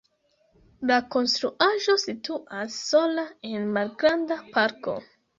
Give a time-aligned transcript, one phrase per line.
[0.91, 4.97] La konstruaĵo situas sola en malgranda parko.